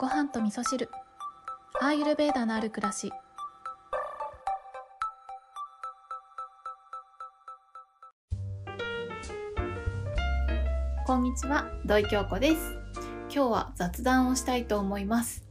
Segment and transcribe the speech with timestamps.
[0.00, 0.88] ご飯と味噌汁。
[1.78, 3.12] アーユルベーダのある暮らし。
[11.06, 11.66] こんにちは。
[11.84, 12.78] 土井京子です。
[13.24, 15.49] 今日は雑談をしたいと思います。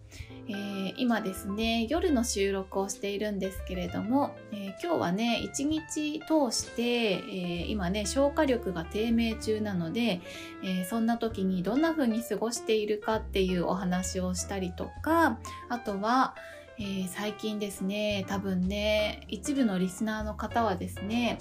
[0.49, 10.21] えー、今ですね夜の収録をしているんですけれども、えー、今日はね一日通して、えー、今ね消化力が低迷中なので、
[10.63, 16.35] えそんな時にどんな風に過ごしているかっていうお話をしたりとかあとは、
[16.79, 21.37] え最近ですね多分ね一部のリスナーの方はですね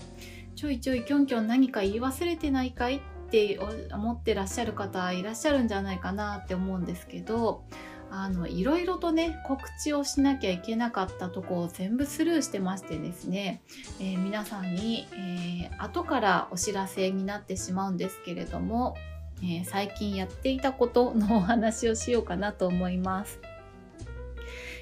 [0.54, 3.00] ちょいちょいキョンキョン何か言い忘れてないかいっ
[3.30, 3.58] て
[3.92, 7.62] 思ってらっしゃる方いらっしゃるんじゃないかなって思うんですけど
[8.10, 13.62] あのいろいろとね告知をしなきゃいけなかったとこを全部スルーしてましてですね、
[14.00, 18.96] えー、皆さんに、えー、後からお知らせになってしまうんですけれども、
[19.42, 23.40] えー、最近やっていたことのお話をしようかなと思います。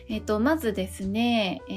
[0.08, 1.72] えっ、と、まずですね、え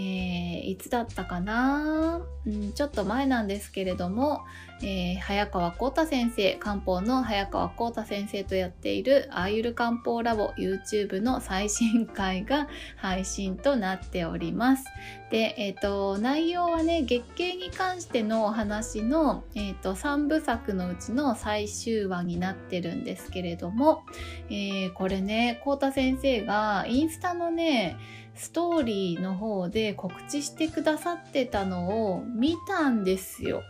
[0.68, 4.42] ー、いつだったかな、うん、ちょっと前なんですけれども、
[4.84, 14.86] えー、早川幸太先生、漢方の早川幸太先生とやっているアーユル漢方ラボ YouTube の最新回が配信となっております。
[15.30, 24.04] で、え、ー、と、内容はね、月経に関してのお話の、えっ、と、3部作のうちの最終話になってるんですけれども、
[24.50, 27.98] えこれね、浩太先生がインスタのね、
[28.34, 33.62] ストーリーの方で告知してくださってたのを見たんですよ。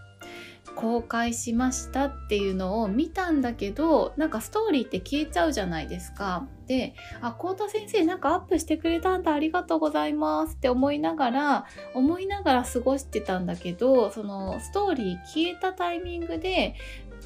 [0.75, 6.47] 公開しましたっていうのを見たんだけどなんかストーリーって消えちゃうじゃないですか。
[6.67, 16.75] であ幸田先生なんかアップしてくれたんだありがとうございますって思いながら思いながら過ごしてたんだけどそのストーリー消えたタイミングで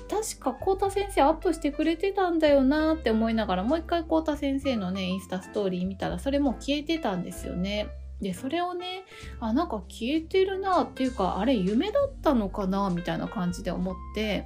[0.09, 7.89] 確か幸田先生アップしてくれてたんだよなって思いながらもう一回幸田先生のねインスタストーリー見たらそれも消えてたんですよね。
[8.21, 9.03] でそれをね
[9.39, 14.45] あなんか消えてるなっていうかあれ夢だったのかなみたいな感じで思って。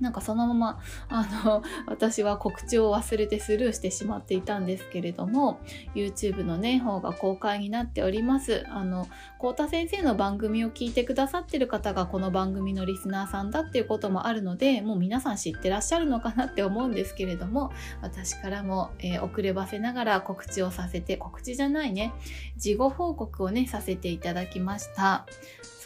[0.00, 5.60] なんかそのままあの 私は告知を忘れてスルーしてしまっていたんですけれども
[5.94, 8.64] YouTube のね方が公開になっております。
[8.70, 9.08] あの
[9.38, 17.72] 幸田先生の番組を聞いてくださってる方がこの番組のリスナーさんだっていうこともあるのでもう皆さん知ってらっしゃるのかなって思うんですけれども
[18.02, 22.12] 私からも、えー、遅ればせながら告知をさせて告知じゃないね
[22.56, 25.26] 事後報告をねさせていただきました。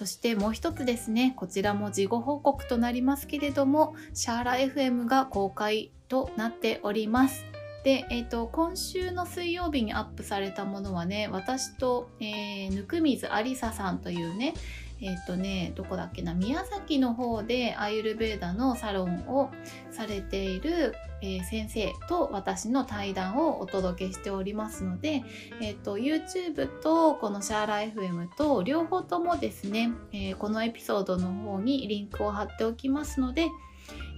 [0.02, 7.44] そしてもう一つですねこちらも事後報告となりますけれどもシャーラ FM が公開となっております。
[7.84, 14.54] で、えーと、今週の水曜日にアップされたものはね私と、えー、温水ありささんというね
[15.00, 19.50] えっ、ー、とねどこだっけな宮崎の方でアユルベーダのサロンを
[19.90, 25.24] されている、えー、先生と私の対談をお届けしておりますので、
[25.60, 33.48] えっ、ー、と YouTube とこのシャーラ FM と両方ともですね、えこのエピソードの方にリンクを貼っておきますので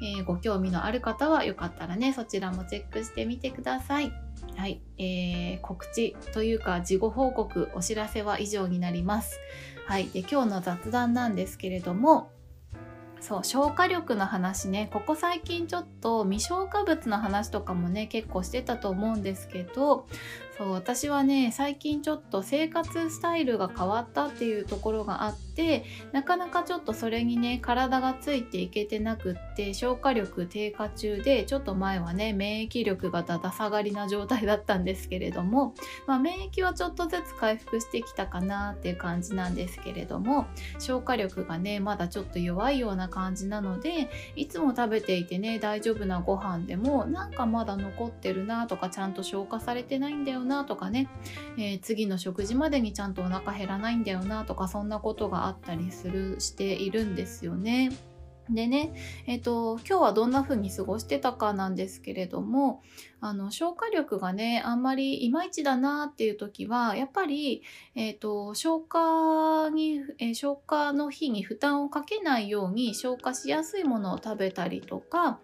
[0.02, 4.12] えー、ご興味のある方はよかったらねそちらもチェックしてみてください。
[4.56, 9.38] はい、えー、告知というか事後報告お知らせは以上になります。
[9.86, 12.30] はい、で今日の雑談なんですけれども
[13.20, 20.06] そう消化力の話ねここ最近ちょっと未消化物の話とかもね結構してたと思うんですけど
[20.56, 35.74] そう私はね最近ちょっと生活スタイルが変わったっていうところがあってなかなかちょっとそれにね体がついていけてなくって消化力低下中でちょっと前はね免疫力がだだ下がりな状態だったんですけれども、
[36.06, 40.46] まあ、免疫はちょっとずつ回復してきたかなっていう感じなんですけれども
[40.78, 51.08] 消化力がねまだちょっと弱いような感じなのでいつも食べていてね大丈夫なご飯でもなんかまだ残ってるなとかちゃんと消化されてないんだよなとかね、
[51.56, 57.90] えー、次の食事までにちゃんとお腹減らないんだよなとかそんなことがあったりするしているんですよね。
[58.50, 58.92] でね、
[59.26, 62.82] えっ、ー、と、今日はどんな風に過ごしてたかなんですけれども、
[63.20, 67.62] あの、消化力がね、あんまりいまいちだなっていう時は、やっぱり、
[67.94, 75.40] えっ、ー、と、消化に、え、消化の日に負担をかけないように消化しやすいものを食べたりとか、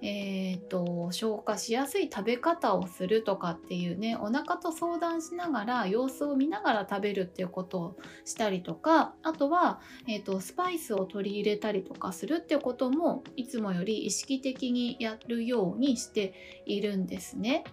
[0.00, 17.64] えー、と、消化しやすい食べ方をするとかっていうね、お腹と相談しながら、様子を見ながら食べるっていうことをしたりとか、あとは、えっ、と、スパイスを取り入れたりとかするってことも、いつもより意識的にやるようにしているんですね。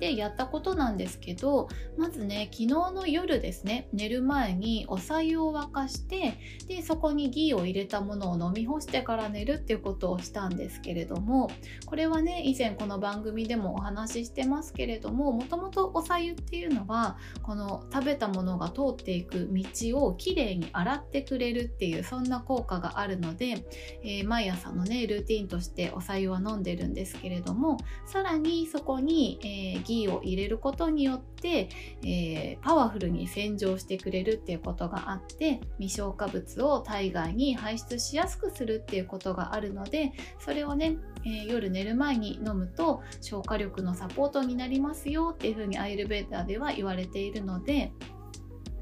[0.00, 11.50] でやったことなんですけどまずね昨日の夜ですね寝る前にお白湯を沸かしてでそこにギーを入れたものを飲み干してから寝るっていうことをしたんですけれども
[11.84, 23.66] これはね以前この番組でもお話ししてますけれどももともとお白湯っていうのはこの食べたものが通っていく道をきれいに洗ってくれるっていうそんな効果があるので、
[24.02, 27.76] えー、毎朝のねルーティンとしてお白湯は飲んでるんですけれども
[28.06, 31.68] さらにそこに、えー、ギーを入れることによって、
[32.04, 47.92] えー、パワフルに洗浄してくれるっていうことがあって未消化物を体外に排出しやすくするっていうことがあるのでそれをね、えー、夜寝る前に飲むと消化力のサポートになりますよっていうふうにアイルベーダーでは言われているので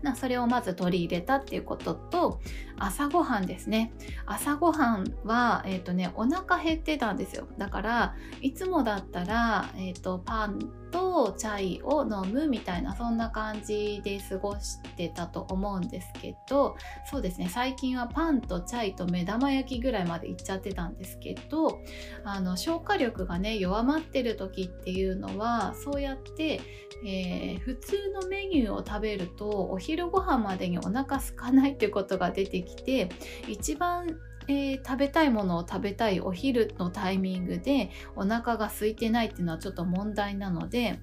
[0.02, 2.40] なそれをまず取り入れたっていうことと
[2.78, 3.92] 朝ごはんですね。
[4.26, 7.48] 朝ごはんは、えーとね、お腹減ってたんですよ。
[7.58, 10.58] だからいつもだったら、えーとパン
[10.90, 16.76] とチャイを飲むみたいなそんな感じで過ごしてたと思うんですけど
[17.10, 21.80] そうですね最近はパンとチャイと目玉焼きぐらいまでいっちゃってたんですけど
[22.24, 26.60] あの消化力がね弱まってる時っていうのはそうやって、
[27.06, 33.08] えー、普通のメニューを食べるとお昼ご飯までにお腹空かないっていうことが出てきて
[33.46, 34.18] 一番
[34.48, 40.98] えー、食べたいものを食べたいお昼のタイミングでお腹が空いてないっていうのはちょっと問題なので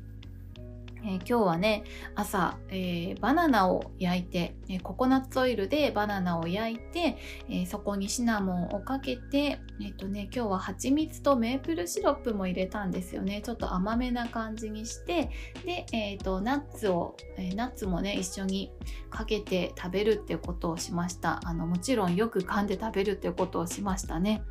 [1.05, 1.83] えー、今日はね
[2.15, 7.17] 朝、えー、バナナを焼いて、えー、ココナッツオイルでバナナを焼いて、
[7.49, 13.41] えそこにシナモンをかけて、えっとね、今日は蜂蜜とメープルシロップも入れたんですよね。
[13.41, 15.29] ちょっと甘めな感じにして
[15.65, 18.71] で、えーと、ナッツを、えナッツもね一緒に
[19.09, 21.39] かけて食べるっていうことをしました。
[21.45, 24.43] あのもちろんよく噛んで食べるっていうことをしましたね。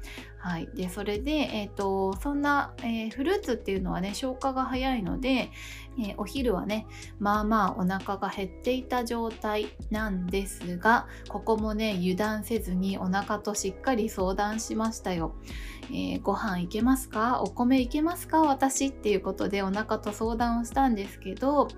[0.44, 5.50] はい、でそれで、えーと、そんな、えー、フルーツっていうのはね消化が早いので、
[5.98, 6.86] えー、お昼はね
[7.18, 15.34] まあまあお腹が減っていた状態なんですがここもね油断せずにお腹としっかり相談しましたよ。
[15.90, 17.42] えー、ご飯いけますか？
[17.42, 18.40] お米いけますか？
[18.40, 21.68] 私っていうことでお腹と相談をしたんですけど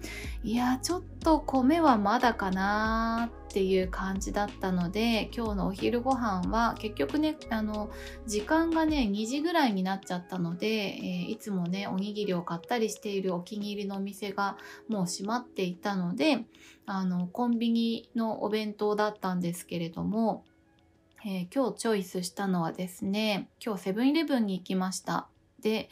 [0.44, 7.88] いやちょっと米はまだかなってていう感じだったので今日のお昼ご飯は結局ねあの
[8.26, 14.58] 時間がね2時ぐらいになっちゃったので、えー、いつもねおにぎりを買ったりしているお気に入りのお店が
[14.90, 16.44] もう閉まっていたので
[16.84, 20.44] あのコンビニのお弁当だったんですけれども
[21.24, 25.28] えー、今日チョイスしたのはですね今日セブンイレブンに行きました。
[25.62, 25.88] で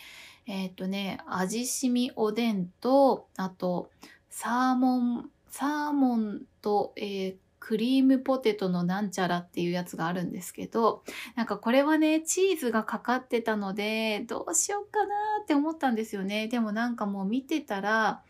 [0.46, 3.88] えっ、ー、とね味しみおでんとあと
[4.28, 11.02] サーモンサーモンと、えー、クリームポテトのなんちゃらっていうやつがあるんですけど
[11.34, 16.46] なんかこれはねチーズがかかってたのでどうしようかなって思ったんですよね。
[16.46, 18.20] でもなんかもう見てたら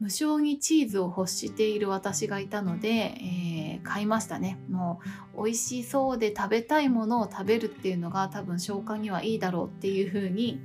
[0.00, 4.58] 無性にチーズを欲している私がいたので、えー、買いましたね。
[4.70, 5.02] も
[5.34, 10.62] う美味しそうで食べたいものを食べるっていうのが多分消化にはいいだろうっていうふうに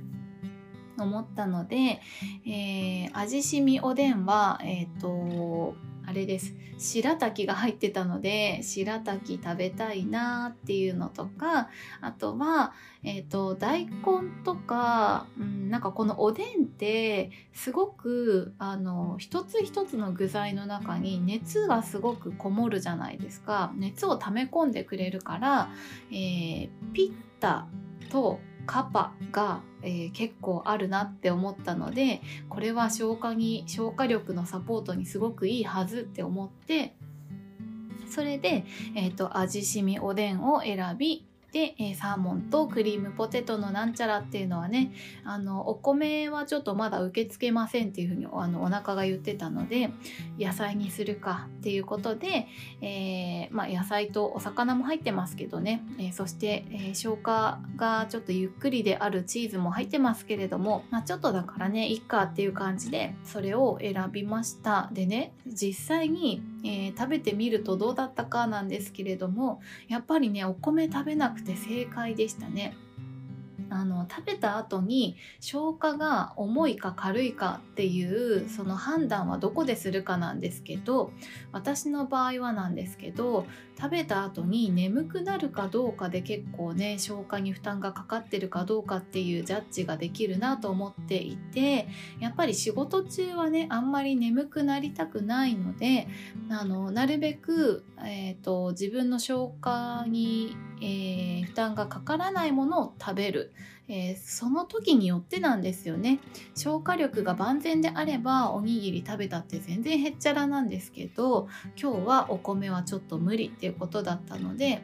[0.96, 2.00] 思ったので、
[2.46, 5.74] えー、味しみおでんはえっ、ー、と
[6.14, 6.54] れです。
[6.78, 11.68] 白滝が入ってたので白滝食べたいなっていうのとか
[12.00, 12.72] あとは、
[13.02, 13.92] えーと、大根
[14.44, 23.72] とか、うん、なんかこのおでんってすごくあの一つ一つの具材の中に熱がすごくこもるじゃないですか。
[23.76, 25.70] 熱を溜め込んでくれるから、
[26.10, 27.66] えー、ピッタ
[28.10, 36.94] とカパが、えー、結構あるなって思ったのでこれは消化に消化力のサポートにすごくいいはずって思って
[38.08, 44.92] それで、えーと味しみおでんを選びで、えー、サーモンとクリームポテトのなんちゃらっていうのはね
[45.24, 49.90] あのお米はちょっとまだ受け付けませんっていうふうにあのお腹が言ってたので
[50.36, 52.48] 野菜にするかっていうことで、
[52.80, 64.90] えー、まあ、野菜とお魚も入ってますけどね、えー、そして、え消化がちょっとゆっくりであるチーズも入ってますけれども、まあ、ちょっとだからねいっかっていう感じでそれを選びました。
[64.92, 72.74] でね実際に、え食べてみるとどうだったかなんですけれどもやっぱりねお米食べなくて正解でしたね。
[74.04, 81.10] の食べた後に消化が重いか軽いかっていうその判断はどこでするかなんですけど
[81.52, 83.46] 私の場合はなんですけど
[83.76, 91.88] 食べた後に眠くなるかどうかで結構ね消化に負担がかかってるかどうかっていうジャッジができるなと思っていて
[92.20, 96.06] やっぱり仕事中はねあんまり眠くなりたくないので
[96.50, 103.52] あのなるべく、えーと、自分の消化にえー、負担がかからないものを食べる、
[103.88, 106.20] えー、その時によってなんですよね。
[106.54, 111.48] 消化力が万全であればおにぎり食べたって全然へっちゃらなんですけど
[111.80, 114.82] 今日はお米はちょっと無理っていうことだったので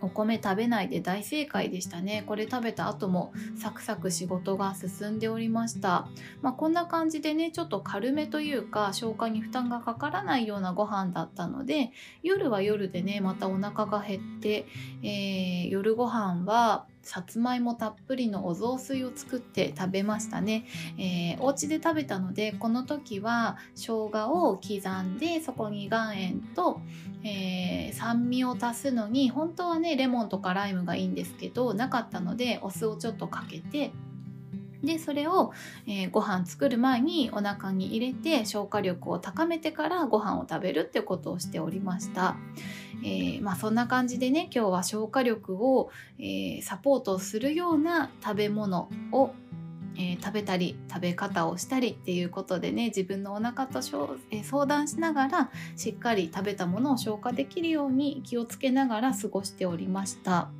[0.00, 2.22] お米食べないで大正解でしたね。
[2.26, 6.06] これ食べた後もサクサク仕事が進んでおりました。
[6.42, 11.90] まあ、こんな感じでねちょっと軽めというか消化に負担がかからないようなご飯だったので
[12.22, 14.66] 夜は夜でねまたお腹が減って、
[15.02, 20.66] えー、夜ご飯はさつまいもたっぷりのお雑炊を作って食べましたね、
[20.98, 26.80] えー、お家で食べたのでこの時は生姜を刻んでそこに岩塩と、
[27.22, 33.92] えー、酸味を足すのに本当はねレモンとかライムがいいんですけどなかったのでお酢をちょっとかけて
[34.86, 35.52] でそれを、
[35.86, 42.36] えー、ご飯作る前にお腹に入れて消化力を高めてからご飯を食べるってことをしておりました。
[43.04, 49.32] えー、まあ、そんな感じでね今日は消化力を、えー、サポートするような食べ物を
[49.98, 53.80] えー、食べたり食べ方をしたりっていうことでね自分のお腹と、
[54.30, 60.50] えー、相談しながらしっかり食べたものを消化できるように気をつけながら過ごしておりました。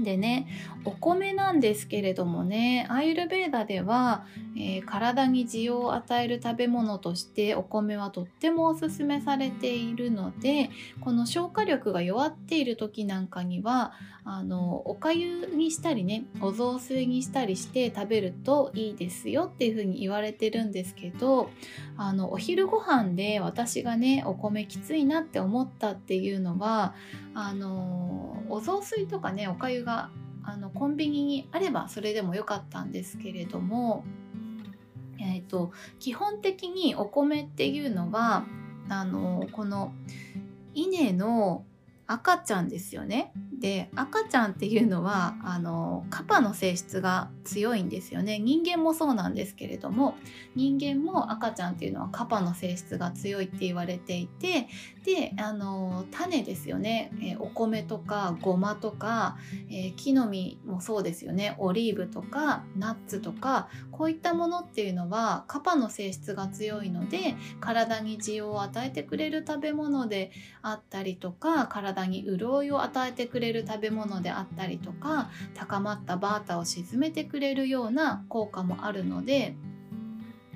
[0.00, 0.46] でね
[0.84, 4.24] お米なんですけれどもねアイルベーダでは、
[4.56, 10.70] えー、体に需要を与える食べ物としてお米はとってもおすすめされているので
[11.00, 13.92] この消化力が弱っている時なんかには
[14.24, 21.50] あのおかゆにしたりねお雑炊にしたりして食べるといいですよっていうふうに言われてるんですけど
[21.96, 26.94] あのお昼ご飯で私がねお米きついなって思ったっていうのは
[27.34, 30.10] あのお雑炊とかねおかゆが
[30.44, 34.04] あのコンビニにあればそれでもよかったんですけれども、
[35.20, 38.44] えーと、基本的にお米っていうのは
[38.88, 39.92] あのこの
[40.74, 41.64] 稲の
[42.06, 43.32] 赤ちゃんですよね。
[43.62, 48.40] で赤ちゃんっていうのはあのカパの性質が強いんですよね。
[48.40, 50.16] 人間もそうなんですけれども
[50.56, 54.66] 人間も赤ちゃんっていうのはカパの性質が強いって言われていて
[55.04, 59.36] であの種ですよね、えお米とかごまとか、
[59.68, 61.54] えー、木の実もそうですよね。
[61.58, 79.54] オリーブとかナッツとかこういったものっていうのはカパの性質が強いので体に需要を与えてくれる食べ物であったりとか体に潤いを与えてくれるる食べ物であったりとか高まったバータを沈めてくれるような効果もあるので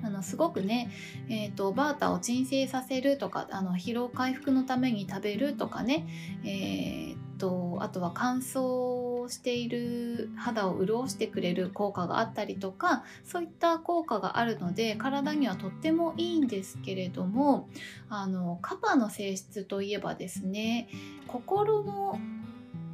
[0.03, 0.91] あのすごくね、
[1.29, 6.07] えーと、バータを鎮静させるとかあの疲労回復のために食べるとかね、
[6.43, 17.69] えーと、あとは乾燥している肌を潤してくれる効果があったりとかそういった効果があるので体にはとってもいいんですけれども
[18.09, 20.87] あのカパの性質といえばですね
[21.27, 22.19] 心の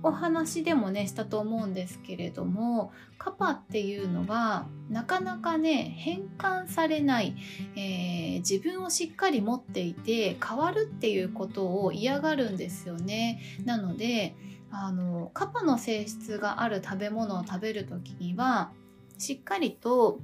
[0.04, 7.36] お話でもねしたと思うんですけれどもカパっていうのはなかなかね変換されない、
[7.76, 13.42] えー、自分をしっかり持っていて変わるっていうことを嫌がるんですよね。
[13.64, 14.36] なので
[14.70, 18.72] あのカパの性質がある食べ物を食べる時には
[19.18, 20.20] しっかりと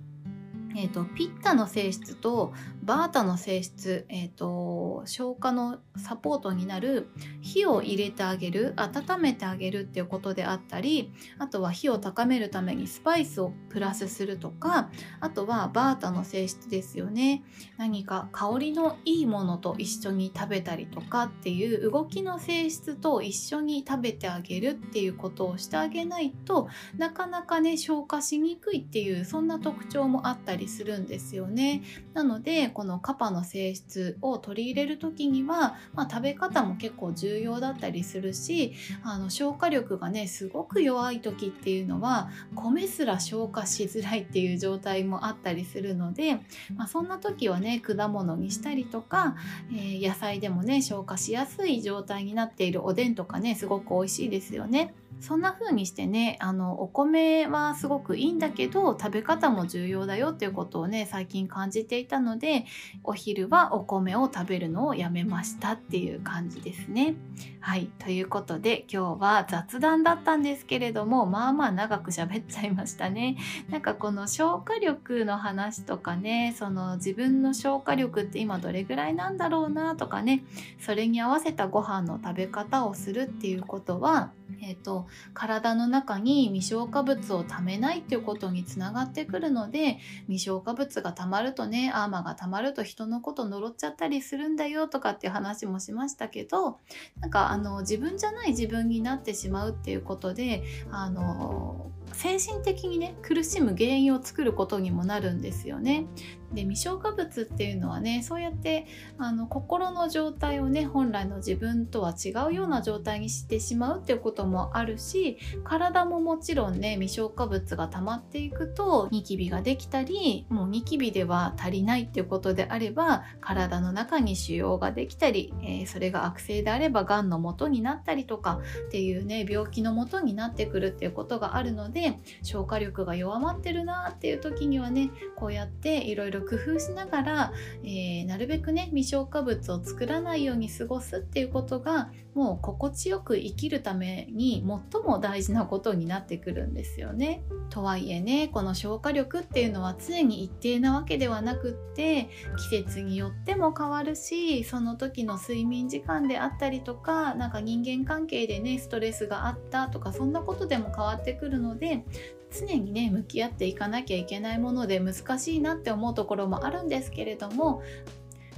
[0.75, 2.53] えーと、ピッタの性質と
[2.89, 17.43] バータの性質、えーと、消化のサポートになる火を入れてあげる温めてあげるっていうことであったりあとは火を高めるためにスパイスをプラスするとかあとはバータの性質ですよね
[17.77, 31.83] 何か香りのいいものと一緒に食べたりとかっていう動きの性質と一緒に食べてあげるっていうことをしてあげないとなかなかね消化しにくいっていうそんな特徴もあったりするんですよね。
[32.15, 46.35] なのでこのカパの性質を取り入れる時には、まあ、食べ方も結構重要だったりするしあの消化力がねすごく弱い時っていうのは米すら消化しづらいっていう状態もあったりするので、
[46.73, 49.35] まあ、そんな時はね果物にしたりとか、
[49.73, 54.93] えー、野菜でもね消化しやすい状態になっているおでんとかねすごく美味しいですよね。
[55.21, 62.58] そんな風にしてねあのお米はすごくいいんだけど食べ方も重要だよっていうことをね最近感じていたので
[63.03, 67.15] お昼はお米を食べるのをやめましたっていう感じですね。
[67.61, 73.37] はいということで今日は雑談だったんですけれどもまあまあ長く喋っちゃいましたね。
[73.69, 80.43] なんかこの消化力の話とかねその自分の消化力って今どれぐらいなんだろうなとかね
[80.79, 96.77] それに合わせたご飯の食べ方をするっていうことはえ、ー、と体の中に未消化物をためないっていうことにつながってくるので未消化物がたまるとねアーマーがたまると人のこと呪っちゃったりするんだよとかっていう話もしましたけど
[97.19, 106.05] なんかあの自分じゃない自分になってしまうっていうことであの精神的にね苦しむ原因を作ることにもなるんですよね。
[106.53, 108.87] で未消化物っていうのはねそうやって
[109.17, 137.53] あの心の状態をね本来の自分とは違うような状態にしてしまうっていうこともあるし体ももちろんね未消化物が溜まっていくとニキビができたりもうニキビでは足りないっていうことであれば体の中に腫瘍ができたり、えー、それが悪性であればがんの元になったりとかっていうね病気の元になってくるっていうことがあるのでで消化力が弱まってるなっていう時にはねこうやっていろいろ工夫しながら、
[137.83, 147.41] えー、なるべくね未消化物を作らないように過ごすっていうことがもう心地よく生きるために最も大事なことになってくるんですよね。
[147.69, 152.29] とはいえねこの消化力っていうのは常に一定なわけではなくって
[152.71, 162.03] 季節によっても変わるしその時の睡眠時間であったりとか何か人間関係でねストレスがあったとかそんなことでも変わってくるのでで
[162.51, 167.81] 常にね向き合っていかなきゃいけないもので難しいなって思うところもあるんですけれども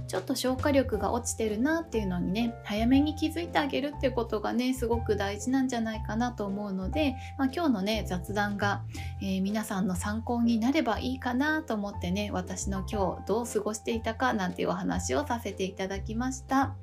[0.07, 8.81] ちょっと消化力が落ちてるなっていうのにね早めに気づいてあげるっていうことがねすごく大事なんじゃないかなと思うので、まあ、今日のね雑談が、
[9.21, 16.75] えー、皆さんの参考になればいいかなと思ってね私の今日どう過ごしていたかなんていうお話をさせていただきました、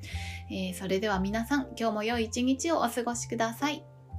[0.51, 3.88] えー、それでは皆さん今日も良い一日をお過ごしください。